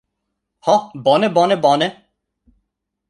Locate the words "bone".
1.09-1.29, 1.35-1.59, 1.67-1.91